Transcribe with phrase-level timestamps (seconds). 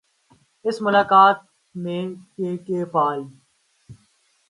[0.65, 1.37] اس ملاقات
[1.75, 2.01] میں
[2.35, 3.19] K K پال